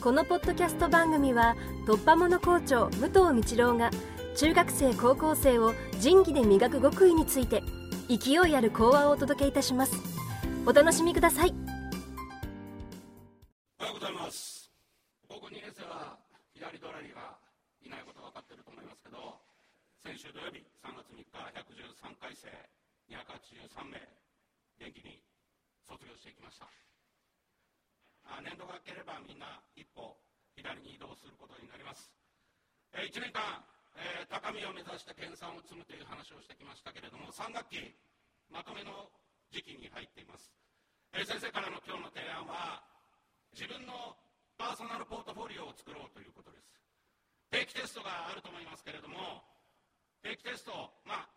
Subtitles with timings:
[0.00, 3.90] このポッドキャスト番組は突破者校長武藤道郎が
[4.34, 7.62] 中学生高校生を仁義で磨く極意について
[8.08, 9.92] 勢いある講話をお届けいたします。
[10.64, 11.52] お楽しみください。
[13.78, 14.72] おはようございます。
[15.28, 16.16] 高校2年生は
[16.54, 17.36] 左ドラリが
[17.84, 19.36] いないこと分かってると思いますけど
[20.08, 22.48] 先週土曜日3月3日113回生
[23.12, 24.00] 283名
[24.80, 25.20] 元気に
[25.84, 26.64] 卒業していきました。
[28.24, 29.39] あ年度が明ければみんな
[30.70, 32.06] 左に移動することになります、
[32.94, 33.42] え1年間、
[33.98, 37.90] え、高みを目指して研鑽を積むという話をしてきましたけれども3学期
[38.46, 39.10] まとめの
[39.50, 40.54] 時期に入っています、
[41.10, 42.86] え、先生からの今日の提案は
[43.50, 44.14] 自分の
[44.54, 46.70] パーソナルポートフォリオを作ろうということです。
[47.50, 49.42] 定期テストがあると思いますけれども
[50.22, 50.70] 定期テスト
[51.02, 51.28] まあ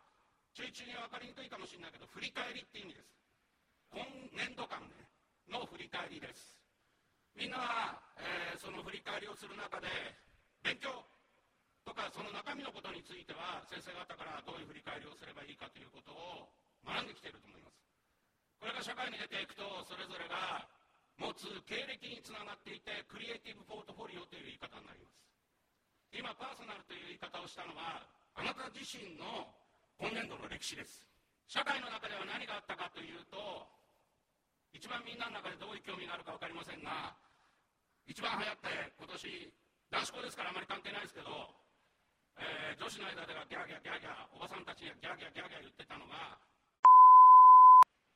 [0.54, 3.18] 中々に分かりにくいかもしれないけど振り返りって意味です。
[3.90, 4.06] 今
[4.38, 5.10] 年度間、ね、
[5.50, 6.54] の振り返りです。
[7.34, 8.03] みんなは、
[8.64, 9.92] その振り返りをする中で
[10.64, 11.04] 勉強
[11.84, 16.48] とかその中身のことについては先生方からどういう振り返りをすればいいかということを
[16.88, 17.84] 学んできていると思います。
[18.64, 20.64] これが社会に出ていくとそれぞれが
[21.20, 25.20] 持つ経歴につながっていてクリエイティブポートフォリオという言い方になります。
[26.16, 28.08] 今パーソナルという言い方をしたのは
[28.40, 29.52] あなた自身の
[30.00, 31.04] 今年度の歴史です。
[31.52, 33.68] 社会の中では何があったかというと
[34.72, 37.14] 一番みんなの中でどういう興味があるか分かりませんが
[38.08, 38.68] 一番流行って
[39.00, 39.54] 今年
[39.92, 41.30] 男子校ですからあまり関係ないですけど、
[42.36, 46.40] えー、女子の間ではギャーギャーギャーギャーおばさんたちにはギャーギャーギャーギャー言ってたのが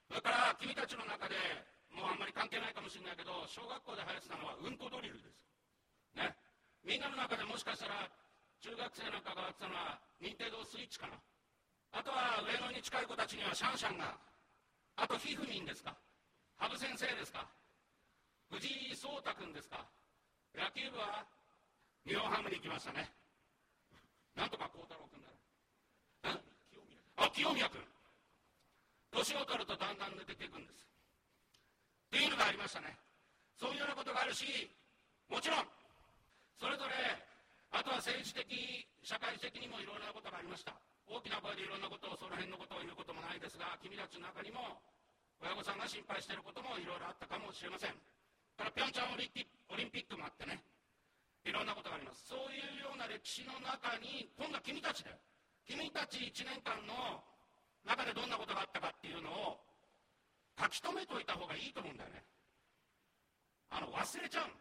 [0.07, 1.35] それから君たちの中で
[1.91, 5.41] もうあんまり関係ないかもしれないけど小学校で流行ってたのはうんこドリルです。
[6.15, 6.35] ね。
[6.85, 8.07] みんなの中でもしかしたら
[8.61, 11.17] 中学生なんかがやってたのは認定度スイッチかな。
[11.91, 14.17] あとは上野に近い子たちにはシャンシャンが
[14.95, 15.95] あとひふみんですか。
[16.57, 17.47] 羽生先生ですか。
[18.49, 19.85] 藤井聡太君ですか？
[20.57, 21.21] 野球部は
[22.01, 23.05] 日本ハムに行きましたね。
[24.33, 25.29] なんとか孝太郎君だ
[27.21, 27.69] あ清宮。
[27.69, 27.77] 君
[29.13, 30.81] 年を取るとだんだん抜けていくんです。
[30.81, 32.97] っていうのがありましたね。
[33.53, 34.65] そういうようなことがあるし
[35.29, 35.69] もちろん。
[36.57, 36.97] それぞれ
[37.69, 38.49] あとは政治的
[39.05, 40.73] 社会的にもいろいろなことがありました。
[41.05, 44.81] 大きな声でいろんなことをその辺のことを言うこともないですが君たちの中にも
[45.37, 47.93] 親御さんが心配していることもいろいろあったかもしれません。
[48.57, 50.59] からピョンチャンオリンピックもあってね。
[51.45, 52.27] いろんなことがあります。
[52.27, 55.15] そういうような歴史の中に今度は君たちで
[55.63, 57.23] 君たち1年間の
[57.87, 59.63] 中でどんなことがあったかっていうのを
[60.59, 62.25] 書き留めといた方がいいと思うんだよね。
[63.71, 64.51] あの忘れちゃう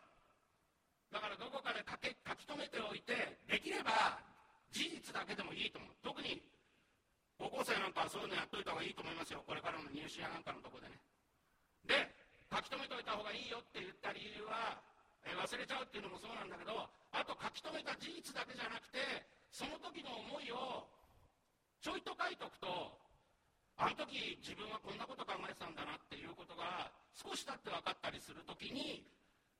[1.10, 4.18] だからどこかで書け書き留めておいてできれば
[4.70, 5.90] 事実だけでもいいと思う。
[6.02, 6.42] 特に
[7.38, 9.42] 高校生なんかはそういうのやっといた方がいいと思いますよ。
[9.42, 10.98] これからの入試やなんかのとこでね。
[11.86, 12.14] で
[12.50, 13.85] 書き留めといた方がいいよって言った理由は、え
[15.46, 16.74] 忘れちゃうっていうのもそうなんだけど
[17.14, 18.98] あと書き留めた事実だけじゃなくて
[19.54, 20.90] その時の思いを
[21.78, 22.66] ちょいと書いとくと
[23.78, 29.06] あの時自分はこんなこと考えてたんだなっていうことが少し経って分かったりする時に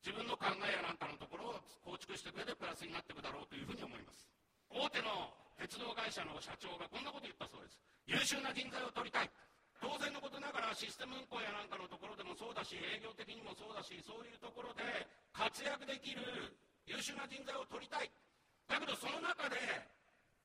[0.02, 4.26] 自分の考えやなんかのところを構築してく上でプラスになっていくだろうというふうに思います。
[4.74, 7.78] 大手の鉄道会社の社長がこんなこと言ったそうです。
[8.10, 9.30] 優秀な人材を取りたい。
[9.80, 14.82] 当然のことながらシステム運行やなんかのところでもそうだし営業的にもそうだしそういうところで
[15.36, 16.24] 活躍できる
[16.88, 18.08] 優秀な人材を取りたい。
[18.66, 19.60] だけどその中で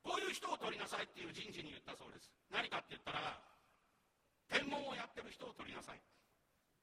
[0.04, 2.28] こういう人を取りなさいっていう人事に言ったそうです。
[2.52, 3.40] 何かって言ったら
[4.52, 6.00] 天文をやってる人を取りなさい。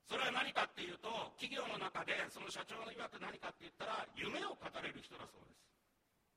[0.09, 5.61] それは何かっていうと企業の中でその社長の曰く何かって言ったら夢を語れる人だそうです。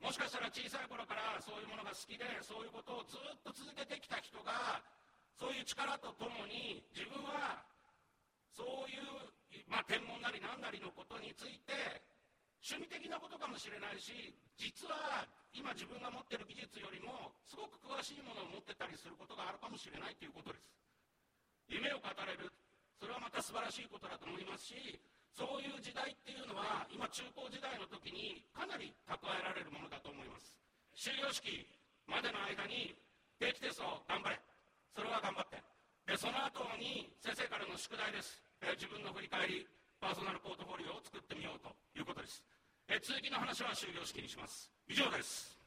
[0.04, 4.82] もしかしたら小さい頃からそういうものが好きでそういうことをずっと続けてきた人が
[5.40, 7.64] そういう力とともに自分は
[8.52, 9.32] そういう、
[9.70, 11.72] まあ、天文なり何なりのことについて
[12.60, 15.22] 趣味的なことかもしれないし実は
[15.54, 20.66] 今自分が持ってる技術よりもすごく詳しいものを持ってたりすることがあるかもしれないということです。
[21.70, 22.50] 夢を語れる。
[22.98, 24.98] それはまた素晴らしいことだと思いますし
[25.34, 30.58] そういう時代っていうのは今中高時代の時にかなり蓄えられるものだと思います。
[30.98, 31.66] 終業式
[32.10, 32.94] までの間に
[33.38, 34.38] 定期テスト頑張れ。
[34.94, 35.62] それは頑張って。
[36.06, 39.66] でその後に先生からの宿題です、え自分の振り返り
[40.02, 42.42] パーソナルポートフォリオを作ってみようということです、
[42.88, 44.70] え続きの話は終業式にします。
[44.88, 45.61] 以上です。